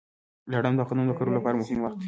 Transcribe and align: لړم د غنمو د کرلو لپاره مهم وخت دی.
لړم 0.51 0.73
د 0.77 0.81
غنمو 0.87 1.07
د 1.07 1.11
کرلو 1.17 1.37
لپاره 1.37 1.55
مهم 1.59 1.79
وخت 1.85 1.95
دی. 1.97 1.99